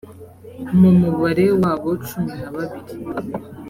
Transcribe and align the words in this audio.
mu 0.79 0.89
mubare 0.99 1.45
w 1.61 1.63
abo 1.73 1.89
cumi 2.05 2.31
na 2.39 2.49
babiri 2.55 2.93